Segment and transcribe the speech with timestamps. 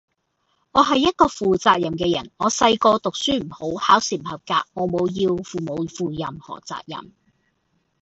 [0.71, 7.13] 我系一個負責任嘅人，我細個讀書唔好，考試唔合格，我冇要父母負任何責任